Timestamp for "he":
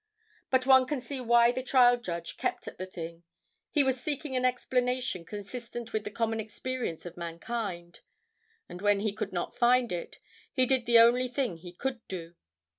3.69-3.83, 9.01-9.13, 10.51-10.65, 11.57-11.71